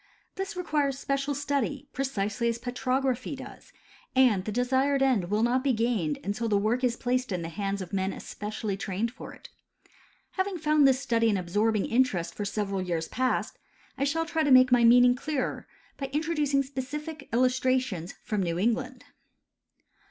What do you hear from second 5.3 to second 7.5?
not be gained until the work is placed in the